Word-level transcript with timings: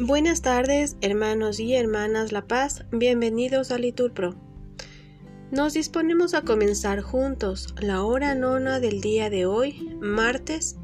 Buenas 0.00 0.42
tardes, 0.42 0.96
hermanos 1.00 1.58
y 1.58 1.74
hermanas 1.74 2.30
La 2.30 2.46
Paz, 2.46 2.84
bienvenidos 2.92 3.72
a 3.72 3.78
Liturpro. 3.78 4.36
Nos 5.50 5.74
disponemos 5.74 6.34
a 6.34 6.42
comenzar 6.42 7.00
juntos 7.00 7.74
la 7.80 8.04
hora 8.04 8.36
nona 8.36 8.78
del 8.78 9.00
día 9.00 9.28
de 9.28 9.46
hoy, 9.46 9.98
martes 10.00 10.76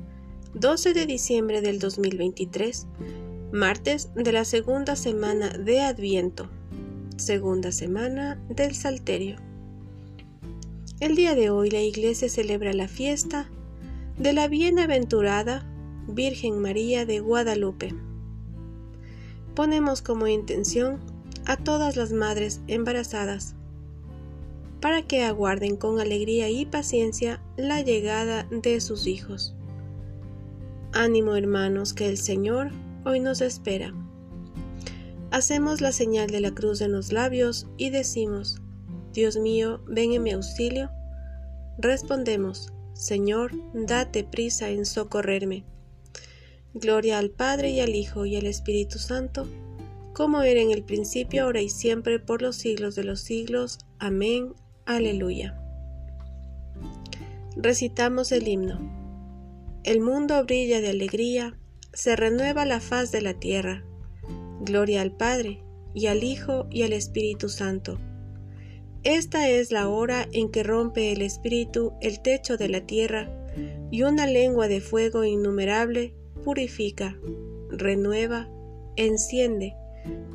12 0.54 0.94
de 0.94 1.06
diciembre 1.06 1.60
del 1.60 1.78
2023, 1.78 2.88
martes 3.52 4.12
de 4.16 4.32
la 4.32 4.44
segunda 4.44 4.96
semana 4.96 5.50
de 5.50 5.80
Adviento, 5.82 6.50
segunda 7.16 7.70
semana 7.70 8.42
del 8.48 8.74
Salterio. 8.74 9.36
El 10.98 11.14
día 11.14 11.36
de 11.36 11.50
hoy 11.50 11.70
la 11.70 11.82
Iglesia 11.82 12.28
celebra 12.28 12.72
la 12.72 12.88
fiesta 12.88 13.48
de 14.18 14.32
la 14.32 14.48
bienaventurada 14.48 15.64
Virgen 16.08 16.58
María 16.58 17.06
de 17.06 17.20
Guadalupe 17.20 17.94
ponemos 19.54 20.02
como 20.02 20.26
intención 20.26 20.98
a 21.46 21.56
todas 21.56 21.96
las 21.96 22.12
madres 22.12 22.60
embarazadas 22.66 23.54
para 24.80 25.00
que 25.00 25.22
aguarden 25.22 25.76
con 25.76 25.98
alegría 25.98 26.50
y 26.50 26.66
paciencia 26.66 27.40
la 27.56 27.80
llegada 27.80 28.46
de 28.50 28.82
sus 28.82 29.06
hijos. 29.06 29.54
Ánimo 30.92 31.36
hermanos 31.36 31.94
que 31.94 32.06
el 32.06 32.18
Señor 32.18 32.70
hoy 33.04 33.18
nos 33.18 33.40
espera. 33.40 33.94
Hacemos 35.30 35.80
la 35.80 35.90
señal 35.90 36.28
de 36.28 36.40
la 36.40 36.50
cruz 36.50 36.82
en 36.82 36.92
los 36.92 37.12
labios 37.12 37.66
y 37.78 37.88
decimos, 37.88 38.60
Dios 39.14 39.38
mío, 39.38 39.80
ven 39.86 40.12
en 40.12 40.22
mi 40.22 40.32
auxilio. 40.32 40.90
Respondemos, 41.78 42.72
Señor, 42.92 43.52
date 43.72 44.22
prisa 44.22 44.68
en 44.68 44.84
socorrerme. 44.84 45.64
Gloria 46.74 47.18
al 47.18 47.30
Padre 47.30 47.70
y 47.70 47.78
al 47.78 47.94
Hijo 47.94 48.26
y 48.26 48.34
al 48.34 48.46
Espíritu 48.46 48.98
Santo, 48.98 49.46
como 50.12 50.42
era 50.42 50.60
en 50.60 50.72
el 50.72 50.82
principio, 50.82 51.44
ahora 51.44 51.60
y 51.62 51.68
siempre, 51.68 52.18
por 52.18 52.42
los 52.42 52.56
siglos 52.56 52.96
de 52.96 53.04
los 53.04 53.20
siglos. 53.20 53.78
Amén. 54.00 54.54
Aleluya. 54.84 55.56
Recitamos 57.56 58.32
el 58.32 58.48
himno. 58.48 58.80
El 59.84 60.00
mundo 60.00 60.42
brilla 60.44 60.80
de 60.80 60.90
alegría, 60.90 61.56
se 61.92 62.16
renueva 62.16 62.64
la 62.64 62.80
faz 62.80 63.12
de 63.12 63.22
la 63.22 63.34
tierra. 63.34 63.84
Gloria 64.60 65.02
al 65.02 65.12
Padre, 65.12 65.62
y 65.94 66.06
al 66.06 66.24
Hijo, 66.24 66.66
y 66.70 66.82
al 66.82 66.92
Espíritu 66.92 67.48
Santo. 67.48 68.00
Esta 69.04 69.48
es 69.48 69.70
la 69.70 69.88
hora 69.88 70.26
en 70.32 70.50
que 70.50 70.64
rompe 70.64 71.12
el 71.12 71.22
Espíritu 71.22 71.92
el 72.00 72.20
techo 72.20 72.56
de 72.56 72.68
la 72.68 72.80
tierra, 72.80 73.30
y 73.92 74.02
una 74.02 74.26
lengua 74.26 74.66
de 74.66 74.80
fuego 74.80 75.22
innumerable 75.22 76.14
purifica, 76.44 77.18
renueva, 77.70 78.48
enciende, 78.96 79.74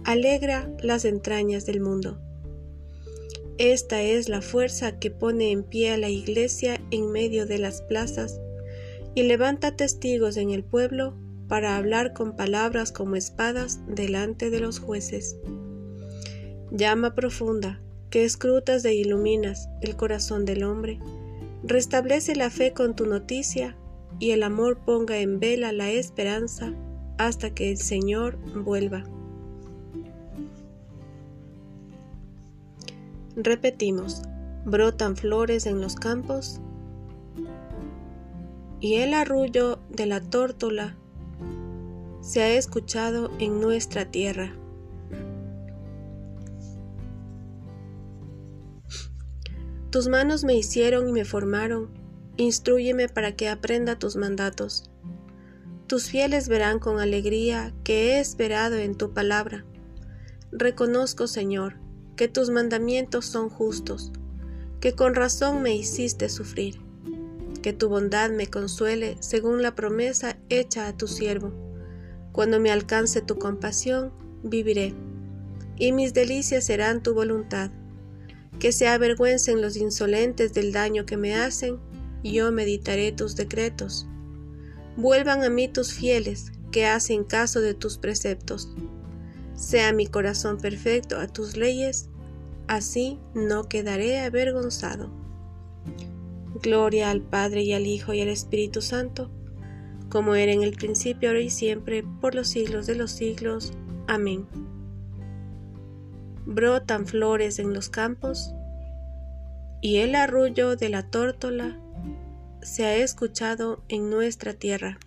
alegra 0.04 0.70
las 0.82 1.06
entrañas 1.06 1.66
del 1.66 1.80
mundo. 1.80 2.20
Esta 3.58 4.02
es 4.02 4.30
la 4.30 4.42
fuerza 4.42 5.00
que 5.00 5.12
pone 5.12 5.52
en 5.52 5.64
pie 5.64 5.92
a 5.92 5.98
la 5.98 6.10
Iglesia 6.10 6.82
en 6.92 7.12
medio 7.12 7.46
de 7.46 7.60
las 7.60 7.82
plazas 7.82 8.40
y 9.16 9.24
levanta 9.24 9.76
testigos 9.76 10.38
en 10.38 10.50
el 10.50 10.64
pueblo 10.64 11.16
para 11.48 11.78
hablar 11.78 12.14
con 12.14 12.36
palabras 12.36 12.92
como 12.92 13.16
espadas 13.16 13.80
delante 13.88 14.50
de 14.50 14.60
los 14.60 14.80
jueces. 14.80 15.38
Llama 16.72 17.16
profunda, 17.16 17.82
que 18.10 18.24
escrutas 18.24 18.86
e 18.86 18.94
iluminas 18.94 19.70
el 19.82 19.96
corazón 19.96 20.46
del 20.46 20.64
hombre, 20.64 21.00
restablece 21.64 22.36
la 22.36 22.50
fe 22.50 22.74
con 22.74 22.96
tu 22.96 23.06
noticia 23.06 23.76
y 24.18 24.32
el 24.32 24.44
amor 24.44 24.80
ponga 24.86 25.20
en 25.20 25.40
vela 25.40 25.72
la 25.72 25.92
esperanza 25.92 26.74
hasta 27.18 27.54
que 27.54 27.70
el 27.70 27.78
Señor 27.78 28.38
vuelva. 28.64 29.04
Repetimos, 33.36 34.24
brotan 34.66 35.16
flores 35.16 35.66
en 35.66 35.80
los 35.80 35.96
campos 35.96 36.60
y 38.80 38.96
el 38.96 39.14
arrullo 39.14 39.80
de 39.90 40.06
la 40.06 40.22
tórtola 40.22 40.96
se 42.22 42.42
ha 42.42 42.54
escuchado 42.56 43.32
en 43.40 43.60
nuestra 43.60 44.06
tierra. 44.06 44.54
Tus 49.90 50.08
manos 50.08 50.44
me 50.44 50.56
hicieron 50.56 51.10
y 51.10 51.12
me 51.12 51.26
formaron, 51.26 51.90
Instrúyeme 52.40 53.10
para 53.10 53.36
que 53.36 53.50
aprenda 53.50 54.00
tus 54.00 54.16
mandatos. 54.16 54.90
Tus 55.88 56.06
fieles 56.06 56.48
verán 56.48 56.80
con 56.80 56.98
alegría 56.98 57.74
que 57.84 58.14
he 58.14 58.20
esperado 58.22 58.78
en 58.78 58.96
tu 58.96 59.14
palabra. 59.14 59.66
Reconozco, 60.50 61.28
Señor, 61.28 61.76
que 62.16 62.30
tus 62.30 62.50
mandamientos 62.50 63.26
son 63.26 63.50
justos, 63.50 64.14
que 64.80 64.94
con 64.94 65.16
razón 65.16 65.62
me 65.62 65.76
hiciste 65.76 66.30
sufrir. 66.30 66.80
Que 67.62 67.74
tu 67.74 67.90
bondad 67.90 68.30
me 68.30 68.48
consuele 68.48 69.18
según 69.20 69.62
la 69.62 69.76
promesa 69.76 70.38
hecha 70.48 70.88
a 70.88 70.96
tu 70.96 71.10
siervo. 71.10 71.52
Cuando 72.32 72.62
me 72.62 72.72
alcance 72.72 73.22
tu 73.22 73.38
compasión, 73.38 74.14
viviré, 74.44 74.94
y 75.76 75.92
mis 75.92 76.14
delicias 76.14 76.68
serán 76.68 77.04
tu 77.04 77.14
voluntad. 77.14 77.70
Que 78.60 78.72
se 78.72 78.88
avergüencen 78.88 79.62
los 79.62 79.76
insolentes 79.76 80.54
del 80.54 80.72
daño 80.72 81.06
que 81.06 81.18
me 81.18 81.36
hacen 81.36 81.89
yo 82.24 82.52
meditaré 82.52 83.12
tus 83.12 83.36
decretos. 83.36 84.08
Vuelvan 84.98 85.44
a 85.44 85.50
mí 85.50 85.68
tus 85.68 85.94
fieles, 85.94 86.52
que 86.72 86.86
hacen 86.86 87.24
caso 87.24 87.62
de 87.62 87.74
tus 87.74 87.98
preceptos. 87.98 88.70
Sea 89.56 89.92
mi 89.94 90.08
corazón 90.08 90.58
perfecto 90.58 91.18
a 91.18 91.28
tus 91.28 91.58
leyes, 91.58 92.10
así 92.68 93.20
no 93.34 93.68
quedaré 93.68 94.20
avergonzado. 94.20 95.10
Gloria 96.62 97.10
al 97.10 97.22
Padre 97.22 97.64
y 97.64 97.74
al 97.74 97.86
Hijo 97.86 98.14
y 98.14 98.22
al 98.22 98.28
Espíritu 98.28 98.82
Santo, 98.82 99.32
como 100.10 100.36
era 100.36 100.52
en 100.52 100.64
el 100.64 100.74
principio, 100.74 101.30
ahora 101.30 101.42
y 101.42 101.50
siempre, 101.50 102.04
por 102.22 102.36
los 102.36 102.50
siglos 102.50 102.88
de 102.88 102.96
los 102.96 103.12
siglos. 103.12 103.74
Amén. 104.08 104.48
Brotan 106.46 107.06
flores 107.06 107.60
en 107.60 107.74
los 107.74 107.90
campos, 107.90 108.54
y 109.82 109.98
el 109.98 110.16
arrullo 110.16 110.76
de 110.76 110.90
la 110.90 111.10
tórtola 111.10 111.80
se 112.62 112.86
ha 112.86 112.96
escuchado 112.96 113.84
en 113.88 114.10
nuestra 114.10 114.54
tierra. 114.54 115.00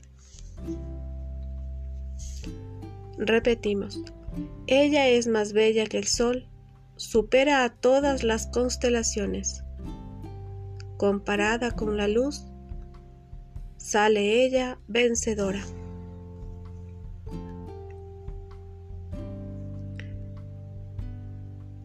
Repetimos, 3.18 4.00
ella 4.66 5.08
es 5.08 5.26
más 5.26 5.52
bella 5.52 5.86
que 5.86 5.98
el 5.98 6.06
sol, 6.06 6.48
supera 6.96 7.64
a 7.64 7.74
todas 7.74 8.22
las 8.22 8.46
constelaciones. 8.46 9.62
Comparada 10.96 11.72
con 11.72 11.96
la 11.96 12.08
luz, 12.08 12.44
sale 13.76 14.44
ella 14.44 14.78
vencedora. 14.88 15.62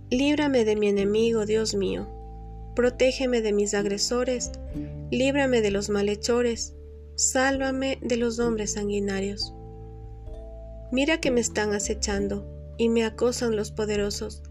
Líbrame 0.10 0.64
de 0.64 0.76
mi 0.76 0.88
enemigo, 0.88 1.46
Dios 1.46 1.76
mío 1.76 2.08
protégeme 2.78 3.42
de 3.42 3.54
mis 3.54 3.74
agresores, 3.74 4.52
líbrame 5.12 5.62
de 5.62 5.72
los 5.72 5.90
malhechores, 5.90 6.76
sálvame 7.16 7.98
de 8.02 8.18
los 8.18 8.40
hombres 8.40 8.74
sanguinarios. 8.74 9.54
Mira 10.92 11.20
que 11.20 11.32
me 11.32 11.42
están 11.42 11.74
acechando 11.74 12.46
y 12.78 12.90
me 12.90 13.04
acosan 13.04 13.56
los 13.56 13.72
poderosos, 13.72 14.44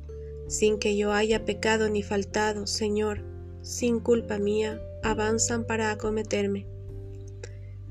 sin 0.49 0.79
que 0.79 0.97
yo 0.97 1.13
haya 1.13 1.45
pecado 1.45 1.89
ni 1.89 2.03
faltado, 2.03 2.67
Señor, 2.67 3.25
sin 3.63 4.01
culpa 4.01 4.39
mía, 4.39 4.81
avanzan 5.03 5.65
para 5.65 5.91
acometerme. 5.91 6.67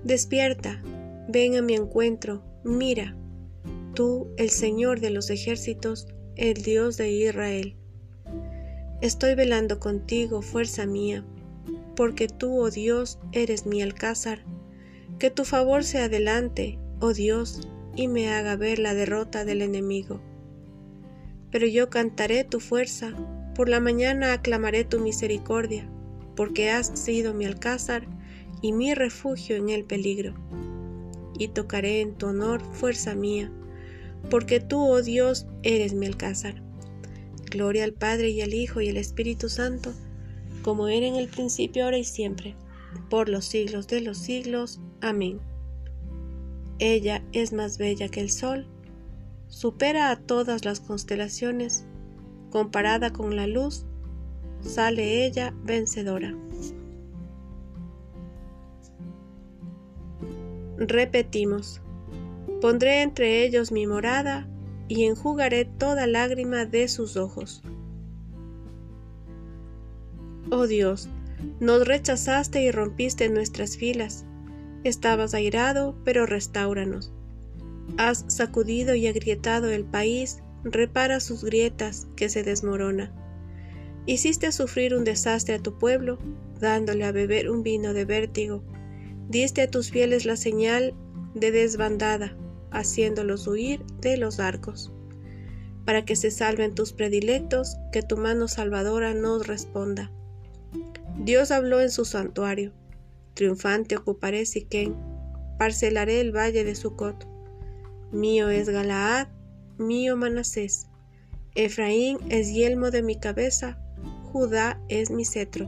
Despierta, 0.04 0.81
ven 1.28 1.56
a 1.56 1.62
mi 1.62 1.75
encuentro, 1.75 2.44
mira, 2.63 3.16
tú, 3.94 4.28
el 4.38 4.50
Señor 4.50 5.00
de 5.00 5.10
los 5.10 5.30
ejércitos, 5.30 6.07
el 6.36 6.62
Dios 6.62 6.98
de 6.98 7.12
Israel. 7.12 7.75
Estoy 9.01 9.36
velando 9.36 9.80
contigo, 9.80 10.42
fuerza 10.42 10.86
mía, 10.86 11.25
porque 11.95 12.27
tú, 12.27 12.59
oh 12.59 12.69
Dios, 12.69 13.19
eres 13.31 13.65
mi 13.65 13.81
alcázar. 13.81 14.44
Que 15.19 15.30
tu 15.30 15.45
favor 15.45 15.83
sea 15.83 16.06
adelante, 16.06 16.77
oh 17.00 17.13
Dios, 17.13 17.68
y 17.95 18.07
me 18.07 18.30
haga 18.33 18.56
ver 18.56 18.80
la 18.80 18.94
derrota 18.94 19.45
del 19.45 19.62
enemigo. 19.62 20.21
Pero 21.51 21.68
yo 21.68 21.89
cantaré 21.89 22.44
tu 22.44 22.59
fuerza, 22.59 23.13
por 23.56 23.69
la 23.69 23.80
mañana 23.80 24.33
aclamaré 24.33 24.83
tu 24.83 25.00
misericordia, 25.00 25.89
porque 26.36 26.69
has 26.69 26.88
sido 27.00 27.33
mi 27.33 27.45
alcázar 27.45 28.07
y 28.62 28.74
mi 28.74 28.94
refugio 28.94 29.56
en 29.56 29.69
el 29.69 29.86
peligro. 29.86 30.36
Y 31.38 31.50
tocaré 31.50 32.01
en 32.01 32.15
tu 32.15 32.27
honor, 32.27 32.62
fuerza 32.74 33.15
mía, 33.15 33.51
porque 34.30 34.59
tú, 34.59 34.81
oh 34.86 35.01
Dios, 35.01 35.47
eres 35.63 35.94
mi 35.94 36.06
alcázar. 36.06 36.62
Gloria 37.50 37.86
al 37.86 37.94
Padre 37.94 38.30
y 38.30 38.42
al 38.42 38.53
Hijo 38.53 38.81
y 38.81 38.89
al 38.89 38.97
Espíritu 38.97 39.47
Santo, 39.47 39.94
como 40.66 40.88
era 40.88 41.06
en 41.06 41.16
el 41.16 41.28
principio, 41.28 41.84
ahora 41.84 42.00
y 42.00 42.04
siempre, 42.04 42.56
por 43.12 43.30
los 43.30 43.46
siglos 43.46 43.86
de 43.86 44.02
los 44.02 44.18
siglos. 44.18 44.82
Amén. 45.00 45.40
Ella 46.80 47.24
es 47.34 47.54
más 47.54 47.78
bella 47.78 48.10
que 48.10 48.20
el 48.20 48.32
sol, 48.32 48.66
supera 49.48 50.10
a 50.10 50.16
todas 50.16 50.66
las 50.66 50.80
constelaciones, 50.80 51.86
comparada 52.50 53.14
con 53.14 53.36
la 53.36 53.46
luz, 53.46 53.86
sale 54.62 55.28
ella 55.28 55.54
vencedora. 55.64 56.36
Repetimos, 60.78 61.80
pondré 62.60 63.04
entre 63.04 63.46
ellos 63.46 63.72
mi 63.72 63.86
morada 63.86 64.48
y 64.88 65.06
enjugaré 65.06 65.66
toda 65.66 66.08
lágrima 66.08 66.66
de 66.66 66.88
sus 66.88 67.18
ojos. 67.18 67.62
Oh 70.51 70.68
Dios, 70.68 71.09
nos 71.59 71.88
rechazaste 71.88 72.62
y 72.62 72.71
rompiste 72.71 73.30
nuestras 73.30 73.77
filas. 73.77 74.25
Estabas 74.83 75.33
airado, 75.33 75.95
pero 76.03 76.27
restauranos. 76.27 77.12
Has 77.97 78.25
sacudido 78.27 78.94
y 78.94 79.07
agrietado 79.07 79.69
el 79.71 79.86
país, 79.86 80.44
repara 80.63 81.19
sus 81.19 81.44
grietas, 81.44 82.07
que 82.15 82.30
se 82.30 82.44
desmorona. 82.44 83.12
Hiciste 84.06 84.51
sufrir 84.51 84.94
un 84.94 85.03
desastre 85.03 85.56
a 85.56 85.59
tu 85.59 85.80
pueblo, 85.80 86.19
dándole 86.59 87.06
a 87.06 87.12
beber 87.12 87.50
un 87.50 87.63
vino 87.63 87.94
de 87.94 88.06
vértigo. 88.06 88.63
Diste 89.27 89.63
a 89.63 89.71
tus 89.71 89.89
fieles 89.89 90.25
la 90.25 90.36
señal 90.36 90.94
de 91.33 91.51
desbandada, 91.51 92.38
haciéndolos 92.69 93.47
huir 93.47 93.83
de 94.00 94.18
los 94.18 94.39
arcos. 94.39 94.92
Para 95.86 96.06
que 96.06 96.15
se 96.15 96.30
salven 96.30 96.75
tus 96.75 96.94
predilectos, 96.94 97.77
que 97.92 98.03
tu 98.03 98.18
mano 98.18 98.47
salvadora 98.47 99.15
nos 99.15 99.47
responda. 99.47 100.12
Dios 101.20 101.52
habló 101.52 101.82
en 101.82 101.90
su 101.90 102.06
santuario. 102.06 102.74
Triunfante 103.34 103.96
ocuparé 103.98 104.46
Siquén, 104.46 104.96
parcelaré 105.58 106.22
el 106.22 106.36
valle 106.36 106.64
de 106.64 106.76
Sucot. 106.76 107.28
Mío 108.12 108.50
es 108.50 108.70
Galaad, 108.70 109.28
mío 109.78 110.18
Manasés. 110.18 110.88
Efraín 111.56 112.18
es 112.30 112.54
yelmo 112.54 112.92
de 112.92 113.02
mi 113.02 113.18
cabeza, 113.18 113.80
Judá 114.32 114.82
es 114.90 115.10
mi 115.10 115.26
cetro. 115.26 115.68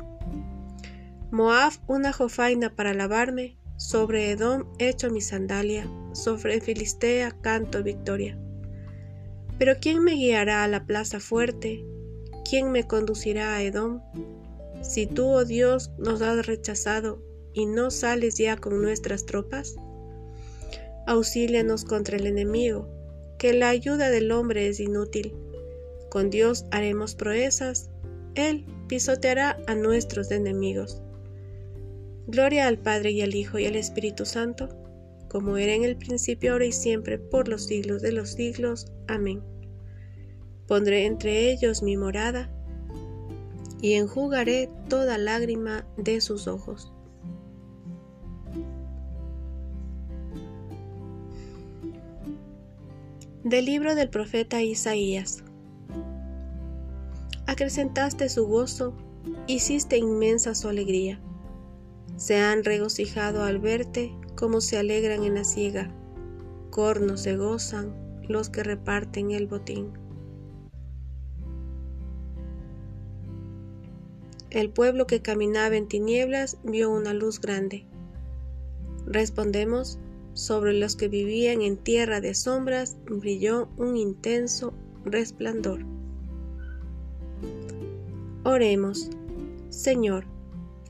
Moab 1.32 1.74
una 1.88 2.12
jofaina 2.12 2.76
para 2.76 2.94
lavarme, 2.94 3.58
sobre 3.78 4.32
Edom 4.32 4.66
echo 4.80 5.10
mi 5.10 5.22
sandalia, 5.22 5.90
sobre 6.14 6.60
Filistea 6.62 7.32
canto 7.42 7.84
victoria. 7.84 8.38
Pero 9.58 9.76
¿quién 9.80 10.04
me 10.04 10.14
guiará 10.14 10.64
a 10.64 10.68
la 10.68 10.86
plaza 10.86 11.20
fuerte? 11.20 11.86
¿Quién 12.50 12.72
me 12.72 12.88
conducirá 12.88 13.56
a 13.56 13.64
Edom? 13.64 14.02
Si 14.82 15.08
tú, 15.08 15.28
oh 15.28 15.46
Dios, 15.46 15.92
nos 15.98 16.22
has 16.22 16.46
rechazado 16.46 17.22
y 17.54 17.66
no 17.66 17.92
sales 17.92 18.38
ya 18.38 18.58
con 18.58 18.82
nuestras 18.82 19.26
tropas, 19.26 19.76
auxílianos 21.08 21.86
contra 21.86 22.18
el 22.18 22.28
enemigo, 22.28 22.88
que 23.38 23.54
la 23.54 23.70
ayuda 23.70 24.10
del 24.10 24.32
hombre 24.32 24.68
es 24.68 24.80
inútil. 24.80 25.34
Con 26.10 26.30
Dios 26.30 26.66
haremos 26.72 27.16
proezas, 27.16 27.90
Él 28.36 28.66
pisoteará 28.88 29.58
a 29.68 29.76
nuestros 29.76 30.32
enemigos. 30.32 31.02
Gloria 32.28 32.68
al 32.68 32.78
Padre 32.78 33.12
y 33.12 33.22
al 33.22 33.36
Hijo 33.36 33.58
y 33.58 33.66
al 33.66 33.76
Espíritu 33.76 34.26
Santo, 34.26 34.70
como 35.30 35.58
era 35.58 35.74
en 35.74 35.84
el 35.84 35.98
principio, 35.98 36.54
ahora 36.54 36.66
y 36.66 36.72
siempre, 36.72 37.20
por 37.20 37.48
los 37.48 37.66
siglos 37.66 38.02
de 38.02 38.12
los 38.12 38.32
siglos. 38.32 38.88
Amén. 39.08 39.42
Pondré 40.68 41.06
entre 41.06 41.52
ellos 41.52 41.84
mi 41.84 41.96
morada, 41.96 42.52
y 43.82 43.94
enjugaré 43.94 44.70
toda 44.90 45.18
lágrima 45.18 45.86
de 45.98 46.22
sus 46.22 46.48
ojos. 46.48 46.92
Del 53.44 53.66
libro 53.66 53.96
del 53.96 54.10
profeta 54.10 54.62
Isaías. 54.62 55.44
Acrecentaste 57.46 58.28
su 58.28 58.46
gozo, 58.46 58.94
hiciste 59.48 59.98
inmensa 59.98 60.54
su 60.54 60.68
alegría. 60.68 61.20
Se 62.18 62.40
han 62.40 62.66
regocijado 62.66 63.44
al 63.44 63.60
verte 63.60 64.12
como 64.36 64.60
se 64.60 64.78
alegran 64.78 65.24
en 65.24 65.36
la 65.36 65.44
siega. 65.46 65.90
Cornos 66.72 67.22
se 67.22 67.38
gozan 67.38 67.96
los 68.28 68.50
que 68.50 68.64
reparten 68.64 69.32
el 69.32 69.48
botín. 69.48 70.07
El 74.58 74.72
pueblo 74.72 75.06
que 75.06 75.22
caminaba 75.22 75.76
en 75.76 75.88
tinieblas 75.88 76.58
vio 76.64 76.90
una 76.90 77.14
luz 77.14 77.40
grande. 77.40 77.86
Respondemos, 79.06 80.00
sobre 80.34 80.74
los 80.74 80.96
que 80.96 81.08
vivían 81.08 81.62
en 81.62 81.78
tierra 81.78 82.22
de 82.22 82.34
sombras 82.34 82.98
brilló 83.06 83.70
un 83.78 83.98
intenso 83.98 84.74
resplandor. 85.06 85.86
Oremos, 88.44 89.12
Señor, 89.70 90.26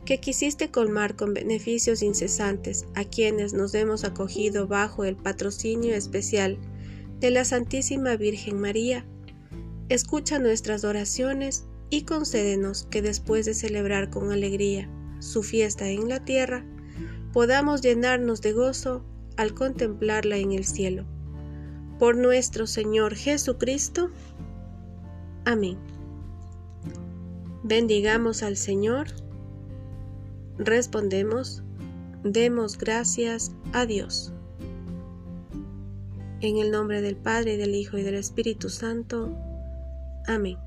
que 0.06 0.22
quisiste 0.22 0.72
colmar 0.72 1.18
con 1.18 1.34
beneficios 1.34 2.04
incesantes 2.04 2.86
a 2.96 3.04
quienes 3.04 3.54
nos 3.54 3.74
hemos 3.74 4.06
acogido 4.06 4.68
bajo 4.70 5.04
el 5.04 5.18
patrocinio 5.18 5.94
especial 5.94 6.58
de 7.20 7.32
la 7.32 7.44
Santísima 7.44 8.16
Virgen 8.16 8.62
María. 8.62 9.06
Escucha 9.90 10.40
nuestras 10.40 10.86
oraciones 10.86 11.67
y 11.90 12.04
concédenos 12.04 12.84
que 12.90 13.02
después 13.02 13.46
de 13.46 13.54
celebrar 13.54 14.10
con 14.10 14.32
alegría 14.32 14.90
su 15.20 15.44
fiesta 15.44 15.90
en 15.90 16.10
la 16.10 16.24
tierra, 16.24 16.66
podamos 17.34 17.82
llenarnos 17.82 18.42
de 18.42 18.54
gozo 18.54 19.04
al 19.38 19.54
contemplarla 19.54 20.38
en 20.38 20.52
el 20.52 20.66
cielo. 20.66 21.06
Por 22.00 22.18
nuestro 22.18 22.68
Señor 22.68 23.16
Jesucristo. 23.16 24.10
Amén. 25.46 25.78
Bendigamos 27.64 28.44
al 28.44 28.58
Señor. 28.58 29.08
Respondemos, 30.58 31.64
demos 32.24 32.78
gracias 32.78 33.52
a 33.74 33.86
Dios. 33.86 34.34
En 36.42 36.58
el 36.58 36.72
nombre 36.72 37.02
del 37.02 37.16
Padre, 37.16 37.58
del 37.58 37.74
Hijo 37.74 37.98
y 37.98 38.04
del 38.04 38.16
Espíritu 38.16 38.70
Santo. 38.70 39.36
Amén. 40.28 40.58